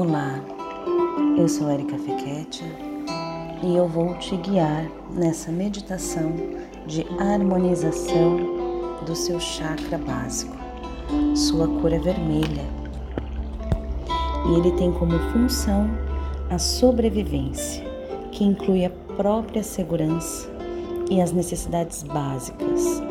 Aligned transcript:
Olá, 0.00 0.40
eu 1.36 1.46
sou 1.46 1.70
Erika 1.70 1.98
Fequete 1.98 2.64
e 3.62 3.76
eu 3.76 3.86
vou 3.86 4.14
te 4.14 4.34
guiar 4.34 4.90
nessa 5.10 5.52
meditação 5.52 6.32
de 6.86 7.06
harmonização 7.18 8.38
do 9.04 9.14
seu 9.14 9.38
chakra 9.38 9.98
básico. 9.98 10.56
Sua 11.36 11.68
cor 11.68 11.92
é 11.92 11.98
vermelha 11.98 12.64
e 14.48 14.54
ele 14.54 14.72
tem 14.78 14.90
como 14.90 15.18
função 15.34 15.86
a 16.48 16.58
sobrevivência, 16.58 17.84
que 18.32 18.42
inclui 18.42 18.86
a 18.86 18.90
própria 19.18 19.62
segurança 19.62 20.50
e 21.10 21.20
as 21.20 21.30
necessidades 21.30 22.04
básicas, 22.04 23.02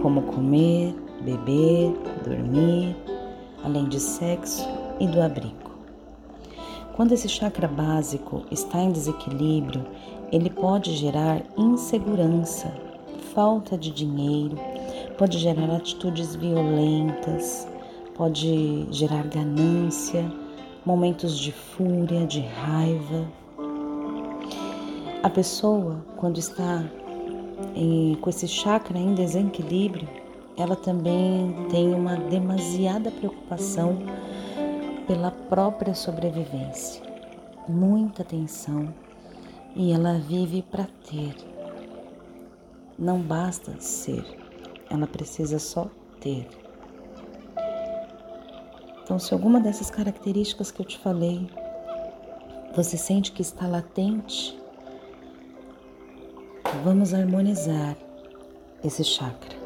como 0.00 0.22
comer, 0.22 0.94
beber, 1.20 1.92
dormir, 2.24 2.96
além 3.62 3.86
de 3.86 4.00
sexo 4.00 4.66
e 4.98 5.06
do 5.06 5.20
abrigo. 5.20 5.67
Quando 6.98 7.12
esse 7.12 7.28
chakra 7.28 7.68
básico 7.68 8.42
está 8.50 8.80
em 8.80 8.90
desequilíbrio, 8.90 9.86
ele 10.32 10.50
pode 10.50 10.96
gerar 10.96 11.42
insegurança, 11.56 12.74
falta 13.32 13.78
de 13.78 13.92
dinheiro, 13.92 14.58
pode 15.16 15.38
gerar 15.38 15.76
atitudes 15.76 16.34
violentas, 16.34 17.68
pode 18.16 18.88
gerar 18.90 19.22
ganância, 19.28 20.28
momentos 20.84 21.38
de 21.38 21.52
fúria, 21.52 22.26
de 22.26 22.40
raiva. 22.40 23.28
A 25.22 25.30
pessoa, 25.30 26.04
quando 26.16 26.38
está 26.38 26.84
em, 27.76 28.16
com 28.20 28.28
esse 28.28 28.48
chakra 28.48 28.98
em 28.98 29.14
desequilíbrio, 29.14 30.08
ela 30.56 30.74
também 30.74 31.54
tem 31.70 31.94
uma 31.94 32.16
demasiada 32.16 33.08
preocupação 33.12 33.98
pela 35.08 35.30
própria 35.30 35.94
sobrevivência, 35.94 37.02
muita 37.66 38.22
tensão 38.22 38.94
e 39.74 39.90
ela 39.90 40.18
vive 40.18 40.62
para 40.62 40.86
ter. 41.10 41.34
Não 42.98 43.18
basta 43.18 43.74
ser, 43.80 44.22
ela 44.90 45.06
precisa 45.06 45.58
só 45.58 45.88
ter. 46.20 46.46
Então, 49.02 49.18
se 49.18 49.32
alguma 49.32 49.58
dessas 49.58 49.90
características 49.90 50.70
que 50.70 50.82
eu 50.82 50.86
te 50.86 50.98
falei, 50.98 51.48
você 52.76 52.98
sente 52.98 53.32
que 53.32 53.40
está 53.40 53.66
latente, 53.66 54.58
vamos 56.84 57.14
harmonizar 57.14 57.96
esse 58.84 59.02
chakra. 59.02 59.56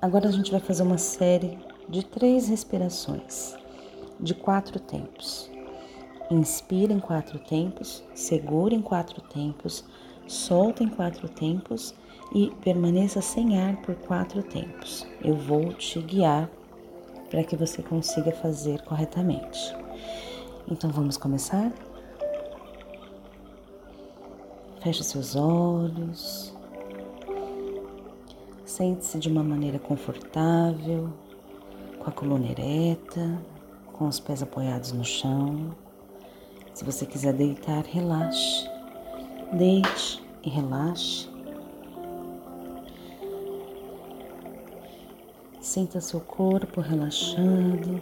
Agora 0.00 0.28
a 0.28 0.32
gente 0.32 0.50
vai 0.50 0.60
fazer 0.60 0.82
uma 0.82 0.98
série 0.98 1.58
de 1.88 2.04
três 2.04 2.48
respirações, 2.48 3.56
de 4.22 4.34
quatro 4.34 4.78
tempos. 4.78 5.50
Inspira 6.30 6.92
em 6.92 7.00
quatro 7.00 7.38
tempos, 7.40 8.02
segura 8.14 8.74
em 8.74 8.80
quatro 8.80 9.20
tempos, 9.20 9.84
solta 10.26 10.82
em 10.82 10.88
quatro 10.88 11.28
tempos 11.28 11.94
e 12.34 12.50
permaneça 12.62 13.20
sem 13.20 13.58
ar 13.58 13.76
por 13.82 13.94
quatro 13.96 14.42
tempos. 14.42 15.06
Eu 15.22 15.34
vou 15.34 15.72
te 15.74 16.00
guiar 16.00 16.48
para 17.28 17.44
que 17.44 17.56
você 17.56 17.82
consiga 17.82 18.32
fazer 18.32 18.80
corretamente. 18.82 19.74
Então 20.70 20.90
vamos 20.90 21.16
começar? 21.16 21.72
Feche 24.80 25.04
seus 25.04 25.36
olhos. 25.36 26.54
Sente-se 28.64 29.18
de 29.18 29.28
uma 29.28 29.42
maneira 29.42 29.78
confortável, 29.78 31.10
com 31.98 32.08
a 32.08 32.12
coluna 32.12 32.46
ereta, 32.46 33.38
com 34.02 34.08
os 34.08 34.18
pés 34.18 34.42
apoiados 34.42 34.90
no 34.90 35.04
chão. 35.04 35.72
Se 36.74 36.84
você 36.84 37.06
quiser 37.06 37.32
deitar, 37.34 37.84
relaxe. 37.84 38.68
Deite 39.52 40.20
e 40.42 40.50
relaxe. 40.50 41.28
Sinta 45.60 46.00
seu 46.00 46.20
corpo 46.20 46.80
relaxando, 46.80 48.00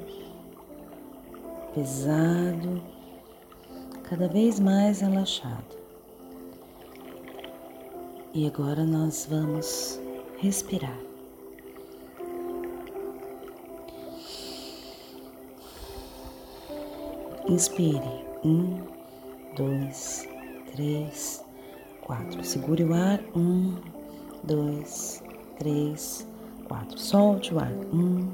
pesado, 1.75 2.83
cada 4.05 4.27
vez 4.27 4.59
mais 4.59 5.03
relaxado. 5.03 5.77
E 8.33 8.47
agora 8.47 8.87
nós 8.87 9.27
vamos 9.29 10.01
respirar. 10.39 11.10
Inspire. 17.51 18.01
Um, 18.45 18.79
dois, 19.57 20.29
três, 20.73 21.45
quatro. 22.01 22.45
Segure 22.45 22.85
o 22.85 22.95
ar. 22.95 23.21
Um, 23.35 23.75
dois, 24.45 25.21
três, 25.59 26.25
quatro. 26.69 26.97
Solte 26.97 27.53
o 27.53 27.59
ar. 27.59 27.73
Um, 27.93 28.29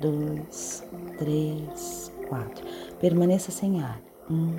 dois, 0.00 0.82
três, 1.18 2.10
quatro. 2.26 2.64
Permaneça 2.98 3.50
sem 3.50 3.82
ar. 3.82 4.00
Um, 4.30 4.56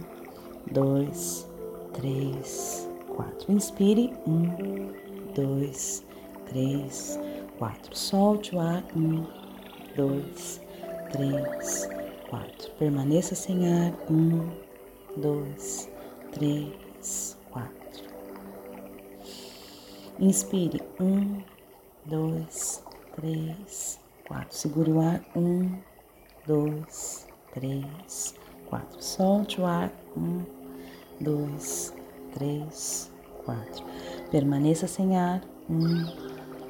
dois, 0.71 1.49
três, 1.93 2.87
quatro. 3.15 3.51
Inspire. 3.51 4.13
Um, 4.27 4.91
dois, 5.33 6.05
três, 6.45 7.19
quatro. 7.57 7.97
Solte 7.97 8.55
o 8.55 8.59
ar. 8.59 8.83
Um, 8.95 9.25
dois, 9.95 10.61
três, 11.11 11.85
quatro. 11.87 11.98
Permaneça 12.79 13.35
sem 13.35 13.67
ar. 13.67 13.93
Um, 14.09 14.49
dois, 15.17 15.89
três, 16.31 17.37
quatro. 17.51 18.05
Inspire. 20.17 20.81
Um, 20.97 21.41
dois, 22.05 22.81
três, 23.17 23.99
quatro. 24.25 24.55
Segure 24.55 24.91
o 24.93 25.01
ar. 25.01 25.21
Um, 25.35 25.77
dois, 26.47 27.27
três, 27.53 28.33
quatro. 28.67 29.03
Solte 29.03 29.59
o 29.59 29.65
ar. 29.65 29.91
Um, 30.15 30.45
dois, 31.19 31.93
três, 32.33 33.11
quatro. 33.43 33.83
Permaneça 34.31 34.87
sem 34.87 35.17
ar. 35.17 35.41
Um, 35.69 36.05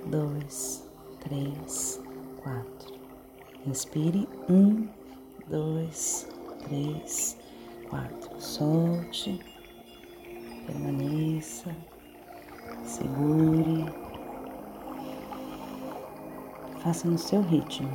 dois, 0.10 0.84
três, 1.20 2.02
quatro. 2.42 2.98
Inspire. 3.68 4.28
Um, 4.50 4.88
dois, 5.50 6.28
três, 6.64 7.38
quatro. 7.90 8.40
Solte. 8.40 9.40
Permaneça. 10.66 11.76
Segure. 12.84 13.86
Faça 16.80 17.08
no 17.08 17.18
seu 17.18 17.42
ritmo. 17.42 17.90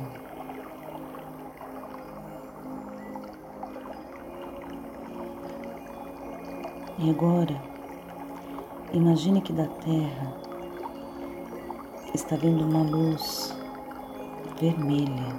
E 6.97 7.09
agora, 7.09 7.61
imagine 8.93 9.41
que 9.41 9.51
da 9.53 9.67
terra 9.67 10.37
está 12.13 12.35
vindo 12.35 12.63
uma 12.63 12.83
luz 12.83 13.55
vermelha, 14.59 15.35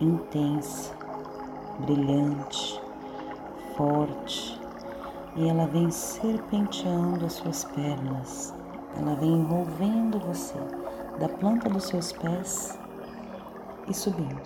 intensa, 0.00 0.99
brilhante, 1.80 2.80
forte, 3.76 4.60
e 5.36 5.48
ela 5.48 5.66
vem 5.66 5.90
serpenteando 5.90 7.26
as 7.26 7.34
suas 7.34 7.64
pernas, 7.64 8.54
ela 8.98 9.14
vem 9.16 9.32
envolvendo 9.32 10.18
você 10.18 10.58
da 11.18 11.28
planta 11.28 11.68
dos 11.68 11.84
seus 11.84 12.12
pés 12.12 12.78
e 13.88 13.94
subindo 13.94 14.40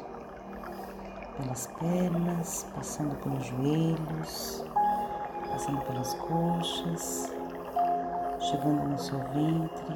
pelas 1.36 1.66
pernas, 1.78 2.66
passando 2.74 3.14
pelos 3.16 3.44
joelhos, 3.46 4.64
passando 5.50 5.80
pelas 5.82 6.14
coxas, 6.14 7.32
chegando 8.38 8.88
no 8.88 8.98
seu 8.98 9.18
ventre. 9.18 9.94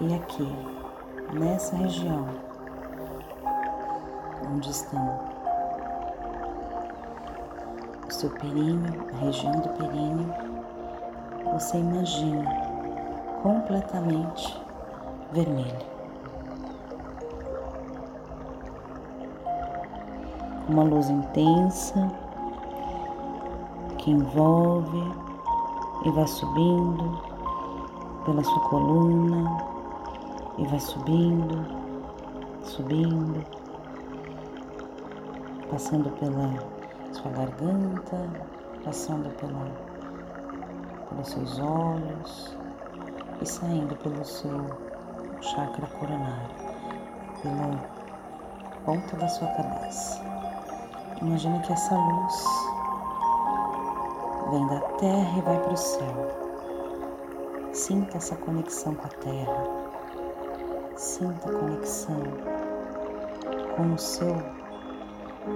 E 0.00 0.14
aqui, 0.14 0.83
nessa 1.34 1.74
região, 1.76 2.26
onde 4.52 4.70
estão 4.70 5.20
o 8.08 8.12
seu 8.12 8.30
períneo, 8.30 9.06
a 9.12 9.16
região 9.24 9.52
do 9.52 9.68
períneo, 9.70 10.32
você 11.52 11.78
imagina 11.78 12.50
completamente 13.42 14.62
vermelho. 15.32 15.94
Uma 20.68 20.84
luz 20.84 21.10
intensa 21.10 22.10
que 23.98 24.10
envolve 24.10 25.12
e 26.04 26.10
vai 26.10 26.26
subindo 26.26 27.20
pela 28.24 28.42
sua 28.42 28.60
coluna 28.68 29.73
e 30.58 30.66
vai 30.66 30.80
subindo 30.80 31.84
subindo, 32.64 33.44
passando 35.70 36.10
pela 36.18 36.50
sua 37.12 37.30
garganta, 37.30 38.28
passando 38.84 39.28
pela, 39.36 39.66
pelos 41.08 41.28
seus 41.28 41.58
olhos 41.60 42.56
e 43.40 43.46
saindo 43.46 43.94
pelo 43.96 44.24
seu 44.24 44.66
chakra 45.40 45.86
coronário, 45.98 46.48
pela 47.42 47.78
ponta 48.84 49.16
da 49.16 49.28
sua 49.28 49.48
cabeça. 49.48 50.22
Imagine 51.20 51.60
que 51.60 51.72
essa 51.72 51.94
luz 51.94 52.44
vem 54.50 54.66
da 54.66 54.80
terra 54.98 55.38
e 55.38 55.42
vai 55.42 55.60
para 55.60 55.72
o 55.72 55.76
céu. 55.76 56.44
Sinta 57.72 58.16
essa 58.16 58.36
conexão 58.36 58.94
com 58.94 59.06
a 59.06 59.10
terra. 59.10 59.83
Sinta 60.96 61.52
conexão 61.52 62.22
com 63.76 63.94
o 63.94 63.98
seu 63.98 64.36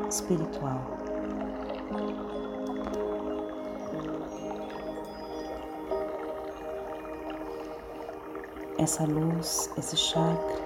espiritual. 0.08 0.80
Essa 8.78 9.04
luz, 9.04 9.70
esse 9.78 9.96
chakra, 9.96 10.58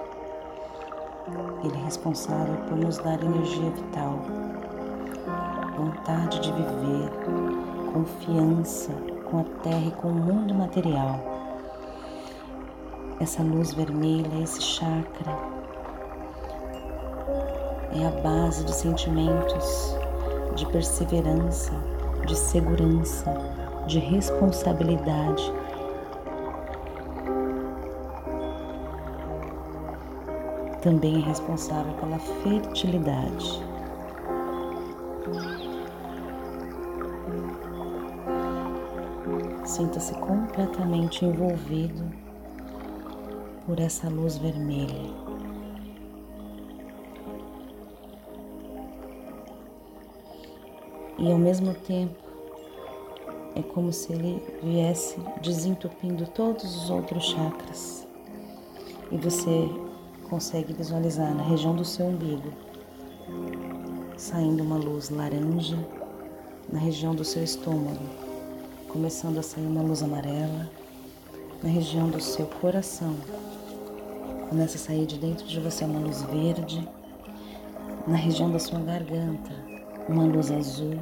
ele 1.63 1.75
é 1.75 1.85
responsável 1.85 2.55
por 2.67 2.75
nos 2.75 2.97
dar 2.97 3.23
energia 3.23 3.69
vital, 3.69 4.19
vontade 5.77 6.39
de 6.41 6.51
viver, 6.51 7.11
confiança 7.93 8.91
com 9.29 9.39
a 9.39 9.43
terra 9.61 9.85
e 9.85 9.91
com 9.91 10.07
o 10.09 10.13
mundo 10.13 10.55
material. 10.55 11.32
Essa 13.19 13.41
luz 13.41 13.73
vermelha, 13.73 14.43
esse 14.43 14.61
chakra, 14.61 15.37
é 17.95 18.05
a 18.05 18.21
base 18.21 18.63
de 18.65 18.73
sentimentos 18.73 19.95
de 20.55 20.65
perseverança, 20.67 21.71
de 22.25 22.35
segurança, 22.35 23.33
de 23.87 23.99
responsabilidade. 23.99 25.53
Também 30.81 31.21
é 31.21 31.25
responsável 31.25 31.93
pela 31.93 32.19
fertilidade. 32.19 33.63
Sinta-se 39.63 40.13
completamente 40.15 41.25
envolvido 41.25 42.03
por 43.65 43.79
essa 43.79 44.09
luz 44.09 44.37
vermelha. 44.37 45.13
E 51.17 51.31
ao 51.31 51.37
mesmo 51.37 51.73
tempo 51.73 52.15
é 53.55 53.61
como 53.61 53.93
se 53.93 54.11
ele 54.13 54.43
viesse 54.61 55.19
desentupindo 55.41 56.25
todos 56.27 56.63
os 56.63 56.89
outros 56.89 57.25
chakras. 57.25 58.07
E 59.11 59.17
você 59.17 59.69
consegue 60.29 60.73
visualizar 60.73 61.33
na 61.33 61.43
região 61.43 61.75
do 61.75 61.85
seu 61.85 62.07
umbigo 62.07 62.51
saindo 64.17 64.63
uma 64.63 64.77
luz 64.77 65.09
laranja, 65.09 65.77
na 66.71 66.79
região 66.79 67.13
do 67.13 67.23
seu 67.23 67.43
estômago 67.43 68.23
começando 68.93 69.39
a 69.39 69.43
sair 69.43 69.65
uma 69.65 69.81
luz 69.81 70.03
amarela 70.03 70.69
na 71.63 71.69
região 71.69 72.09
do 72.09 72.19
seu 72.19 72.45
coração. 72.45 73.15
Começa 74.49 74.75
a 74.75 74.79
sair 74.79 75.05
de 75.05 75.17
dentro 75.17 75.47
de 75.47 75.61
você 75.61 75.85
uma 75.85 75.99
luz 75.99 76.21
verde, 76.23 76.85
na 78.05 78.17
região 78.17 78.51
da 78.51 78.59
sua 78.59 78.79
garganta, 78.79 79.51
uma 80.09 80.25
luz 80.25 80.51
azul, 80.51 80.99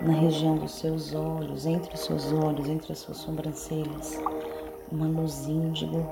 na 0.00 0.14
região 0.14 0.56
dos 0.56 0.72
seus 0.72 1.14
olhos, 1.14 1.66
entre 1.66 1.94
os 1.94 2.00
seus 2.00 2.32
olhos, 2.32 2.66
entre 2.66 2.92
as 2.92 3.00
suas 3.00 3.18
sobrancelhas, 3.18 4.18
uma 4.90 5.06
luz 5.06 5.46
índigo, 5.46 6.02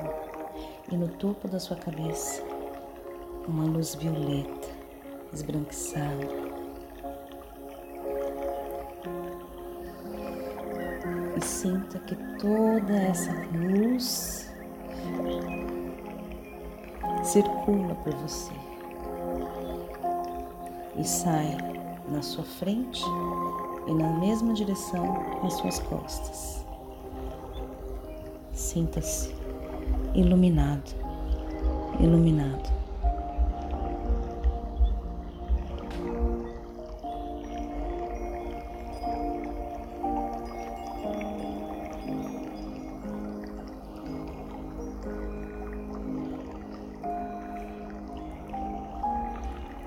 e 0.92 0.96
no 0.96 1.08
topo 1.08 1.48
da 1.48 1.58
sua 1.58 1.76
cabeça, 1.76 2.42
uma 3.48 3.64
luz 3.64 3.94
violeta, 3.94 4.68
esbranquiçada. 5.32 6.39
E 11.40 11.44
sinta 11.44 11.98
que 12.00 12.14
toda 12.38 12.92
essa 12.94 13.32
luz 13.54 14.52
circula 17.24 17.94
por 17.94 18.14
você 18.16 18.52
e 20.96 21.04
sai 21.04 21.56
na 22.10 22.20
sua 22.20 22.44
frente 22.44 23.02
e 23.86 23.94
na 23.94 24.10
mesma 24.18 24.52
direção 24.52 25.40
nas 25.42 25.54
suas 25.54 25.78
costas. 25.78 26.64
Sinta-se 28.52 29.34
iluminado, 30.14 30.94
iluminado. 32.00 32.79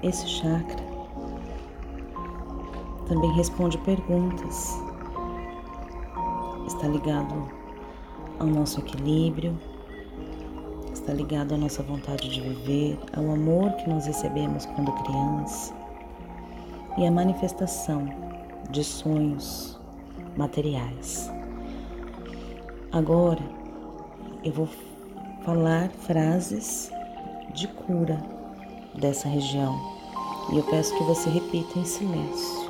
Esse 0.03 0.27
chakra. 0.27 0.83
Também 3.07 3.31
responde 3.35 3.77
perguntas. 3.79 4.77
Está 6.67 6.87
ligado 6.87 7.49
ao 8.37 8.47
nosso 8.47 8.81
equilíbrio, 8.81 9.57
está 10.93 11.13
ligado 11.13 11.53
à 11.53 11.57
nossa 11.57 11.81
vontade 11.83 12.27
de 12.27 12.41
viver, 12.41 12.99
ao 13.15 13.31
amor 13.31 13.71
que 13.77 13.89
nós 13.89 14.05
recebemos 14.05 14.65
quando 14.65 14.91
criança. 15.03 15.73
E 16.97 17.07
à 17.07 17.11
manifestação 17.11 18.05
de 18.71 18.83
sonhos 18.83 19.79
materiais. 20.35 21.31
Agora 22.91 23.41
eu 24.43 24.51
vou 24.51 24.67
falar 25.45 25.89
frases 25.89 26.91
de 27.53 27.69
cura 27.69 28.21
dessa 28.95 29.29
região 29.29 29.92
e 30.51 30.57
eu 30.57 30.63
peço 30.63 30.95
que 30.97 31.03
você 31.03 31.29
repita 31.29 31.79
em 31.79 31.85
silêncio, 31.85 32.69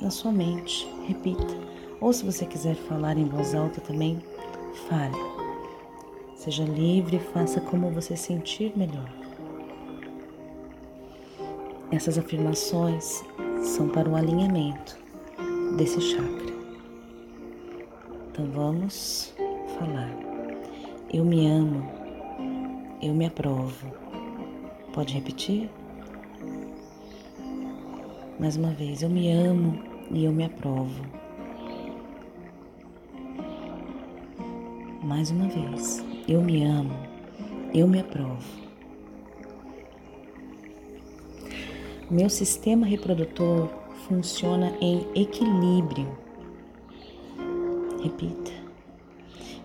na 0.00 0.10
sua 0.10 0.32
mente, 0.32 0.88
repita. 1.06 1.54
Ou 2.00 2.12
se 2.12 2.24
você 2.24 2.44
quiser 2.46 2.74
falar 2.74 3.16
em 3.16 3.24
voz 3.24 3.54
alta 3.54 3.80
também, 3.80 4.22
fale. 4.88 5.16
Seja 6.36 6.64
livre, 6.64 7.18
faça 7.18 7.60
como 7.60 7.90
você 7.90 8.16
sentir 8.16 8.72
melhor. 8.76 9.10
Essas 11.90 12.18
afirmações 12.18 13.24
são 13.62 13.88
para 13.88 14.08
o 14.08 14.16
alinhamento 14.16 14.98
desse 15.76 16.00
chakra. 16.00 16.54
Então 18.30 18.46
vamos 18.50 19.32
falar. 19.78 20.10
Eu 21.12 21.24
me 21.24 21.46
amo, 21.46 21.88
eu 23.00 23.14
me 23.14 23.26
aprovo. 23.26 23.86
Pode 24.92 25.14
repetir? 25.14 25.70
Mais 28.38 28.56
uma 28.56 28.70
vez, 28.70 29.00
eu 29.00 29.08
me 29.08 29.30
amo 29.30 29.80
e 30.10 30.24
eu 30.24 30.32
me 30.32 30.44
aprovo. 30.44 31.04
Mais 35.04 35.30
uma 35.30 35.46
vez, 35.46 36.04
eu 36.26 36.42
me 36.42 36.64
amo, 36.64 36.94
eu 37.72 37.86
me 37.86 38.00
aprovo. 38.00 38.44
Meu 42.10 42.28
sistema 42.28 42.84
reprodutor 42.84 43.68
funciona 44.08 44.72
em 44.80 45.06
equilíbrio. 45.14 46.18
Repita. 48.02 48.50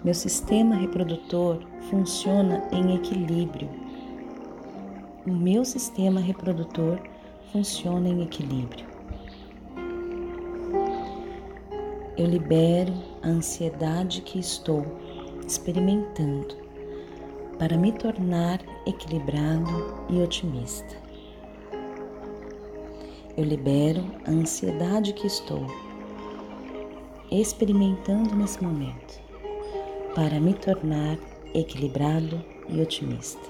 Meu 0.03 0.13
sistema 0.13 0.75
reprodutor 0.75 1.59
funciona 1.89 2.63
em 2.71 2.95
equilíbrio. 2.95 3.67
O 5.25 5.31
meu 5.31 5.65
sistema 5.65 6.19
reprodutor 6.19 6.99
funciona 7.51 8.07
em 8.07 8.23
equilíbrio. 8.23 8.85
Eu 12.17 12.25
libero 12.25 12.93
a 13.23 13.27
ansiedade 13.27 14.21
que 14.21 14.39
estou 14.39 14.85
experimentando 15.47 16.55
para 17.57 17.77
me 17.77 17.91
tornar 17.91 18.61
equilibrado 18.85 20.05
e 20.09 20.21
otimista. 20.21 20.97
Eu 23.37 23.45
libero 23.45 24.03
a 24.27 24.31
ansiedade 24.31 25.13
que 25.13 25.27
estou 25.27 25.65
experimentando 27.31 28.35
nesse 28.35 28.61
momento 28.61 29.21
para 30.13 30.39
me 30.39 30.53
tornar 30.53 31.17
equilibrado 31.53 32.43
e 32.67 32.81
otimista. 32.81 33.47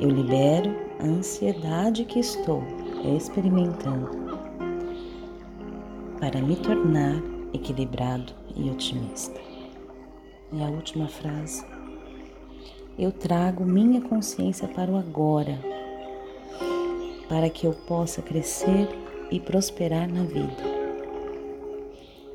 Eu 0.00 0.10
libero 0.10 0.85
a 0.98 1.04
ansiedade 1.04 2.04
que 2.04 2.18
estou 2.18 2.62
experimentando 3.16 4.10
para 6.18 6.40
me 6.40 6.56
tornar 6.56 7.22
equilibrado 7.52 8.32
e 8.54 8.70
otimista. 8.70 9.40
E 10.52 10.62
a 10.62 10.68
última 10.68 11.08
frase. 11.08 11.64
Eu 12.98 13.12
trago 13.12 13.64
minha 13.64 14.00
consciência 14.00 14.66
para 14.68 14.90
o 14.90 14.96
agora, 14.96 15.58
para 17.28 17.50
que 17.50 17.66
eu 17.66 17.72
possa 17.72 18.22
crescer 18.22 18.88
e 19.30 19.38
prosperar 19.38 20.08
na 20.08 20.22
vida. 20.22 20.76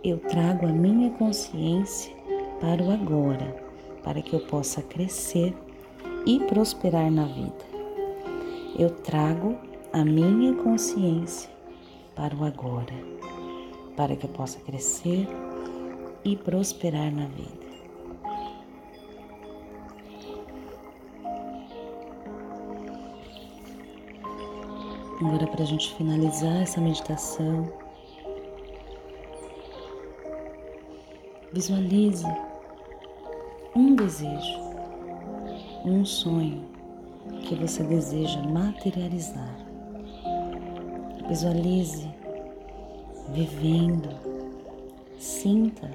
Eu 0.03 0.19
trago 0.19 0.67
a 0.67 0.71
minha 0.71 1.09
consciência 1.11 2.13
para 2.59 2.83
o 2.83 2.91
agora, 2.91 3.55
para 4.03 4.21
que 4.21 4.33
eu 4.33 4.39
possa 4.41 4.81
crescer 4.83 5.55
e 6.25 6.39
prosperar 6.41 7.09
na 7.09 7.25
vida. 7.25 7.70
Eu 8.77 8.89
trago 8.89 9.57
a 9.91 10.05
minha 10.05 10.55
consciência 10.55 11.49
para 12.15 12.33
o 12.35 12.45
agora, 12.45 12.93
para 13.97 14.15
que 14.15 14.25
eu 14.25 14.29
possa 14.29 14.59
crescer 14.61 15.27
e 16.23 16.37
prosperar 16.37 17.11
na 17.11 17.25
vida. 17.25 17.61
Agora, 25.19 25.45
para 25.47 25.63
a 25.63 25.67
gente 25.67 25.93
finalizar 25.95 26.61
essa 26.61 26.79
meditação, 26.79 27.71
visualize 31.51 32.25
um 33.75 33.95
desejo, 33.95 34.59
um 35.85 36.05
sonho 36.05 36.70
que 37.43 37.55
você 37.55 37.83
deseja 37.83 38.41
materializar. 38.43 39.57
Visualize 41.27 42.09
vivendo, 43.29 44.09
sinta 45.17 45.89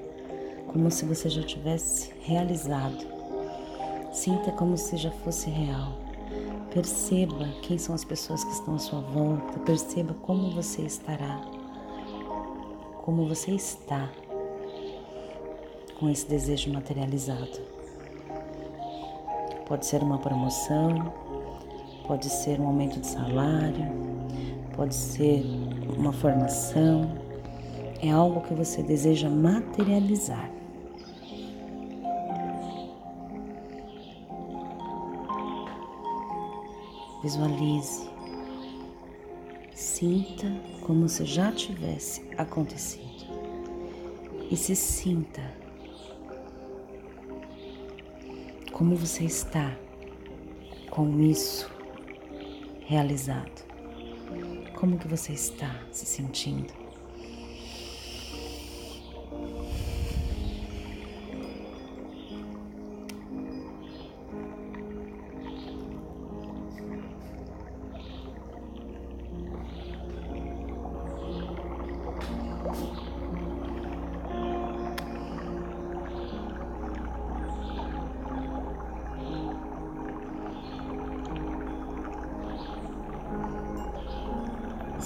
como 0.68 0.90
se 0.90 1.04
você 1.04 1.28
já 1.28 1.42
tivesse 1.42 2.12
realizado, 2.21 3.04
sinta 4.12 4.50
como 4.52 4.76
se 4.76 4.97
já 4.97 5.11
fosse 5.11 5.50
real. 5.50 5.92
Perceba 6.73 7.49
quem 7.62 7.78
são 7.78 7.95
as 7.95 8.04
pessoas 8.04 8.45
que 8.45 8.52
estão 8.52 8.75
à 8.75 8.78
sua 8.78 9.00
volta, 9.00 9.59
perceba 9.61 10.14
como 10.23 10.50
você 10.50 10.83
estará, 10.83 11.40
como 13.02 13.26
você 13.26 13.52
está 13.52 14.11
com 15.99 16.11
esse 16.11 16.26
desejo 16.28 16.73
materializado. 16.73 17.75
Pode 19.66 19.85
ser 19.85 20.02
uma 20.02 20.18
promoção, 20.18 21.12
pode 22.06 22.30
ser 22.30 22.61
um 22.61 22.68
aumento 22.68 23.00
de 23.00 23.06
salário, 23.06 23.85
pode 24.76 24.94
ser 24.94 25.44
uma 25.96 26.12
formação, 26.12 27.11
é 28.00 28.11
algo 28.11 28.42
que 28.42 28.54
você 28.54 28.82
deseja 28.82 29.28
materializar. 29.28 30.50
Visualize, 37.23 38.08
sinta 39.75 40.46
como 40.87 41.08
se 41.08 41.25
já 41.25 41.50
tivesse 41.50 42.25
acontecido. 42.38 43.04
E 44.49 44.56
se 44.56 44.76
sinta 44.76 45.65
como 48.76 48.95
você 48.95 49.25
está 49.25 49.75
com 50.90 51.18
isso 51.23 51.73
realizado. 52.85 53.64
Como 54.75 54.99
que 54.99 55.09
você 55.09 55.33
está 55.33 55.80
se 55.90 56.04
sentindo? 56.04 56.75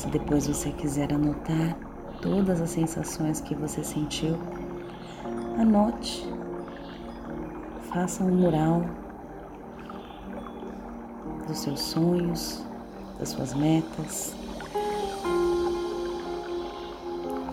Se 0.00 0.06
depois 0.06 0.46
você 0.46 0.70
quiser 0.70 1.12
anotar 1.12 1.76
todas 2.22 2.58
as 2.62 2.70
sensações 2.70 3.38
que 3.42 3.54
você 3.54 3.84
sentiu, 3.84 4.34
anote, 5.58 6.26
faça 7.92 8.24
um 8.24 8.34
mural 8.34 8.82
dos 11.46 11.58
seus 11.58 11.80
sonhos, 11.82 12.64
das 13.18 13.28
suas 13.28 13.52
metas. 13.52 14.34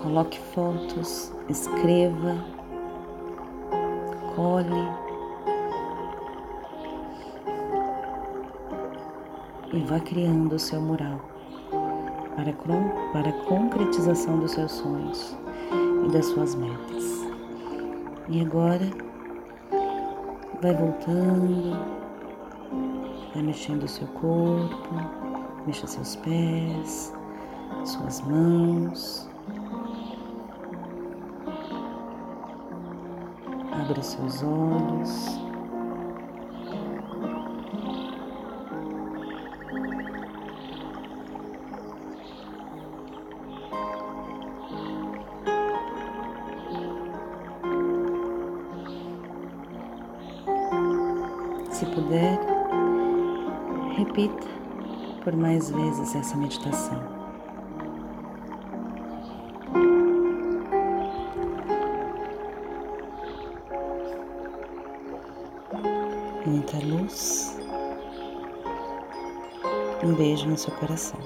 Coloque 0.01 0.39
fotos, 0.39 1.33
escreva, 1.49 2.37
colhe 4.37 4.87
e 9.73 9.79
vá 9.79 9.99
criando 9.99 10.55
o 10.55 10.59
seu 10.59 10.79
mural 10.79 11.37
para, 12.38 12.53
para 13.12 13.29
a 13.29 13.46
concretização 13.46 14.38
dos 14.38 14.51
seus 14.51 14.72
sonhos 14.72 15.36
e 16.06 16.12
das 16.12 16.25
suas 16.27 16.53
metas. 16.53 17.25
E 18.29 18.41
agora, 18.41 18.88
vai 20.62 20.74
voltando, 20.75 21.72
vai 23.34 23.41
mexendo 23.41 23.84
o 23.84 23.88
seu 23.88 24.08
corpo, 24.10 24.94
mexa 25.65 25.88
seus 25.88 26.15
pés, 26.17 27.12
suas 27.84 28.22
mãos. 28.22 29.27
Abra 33.72 34.01
seus 34.03 34.44
olhos. 34.44 35.46
Se 51.77 51.86
puder, 51.86 52.39
repita 53.96 54.48
por 55.24 55.36
mais 55.36 55.69
vezes 55.69 56.15
essa 56.15 56.36
meditação. 56.36 57.00
Muita 66.48 66.77
luz. 66.79 67.60
Um 70.03 70.15
beijo 70.15 70.50
no 70.50 70.57
seu 70.57 70.74
coração. 70.77 71.19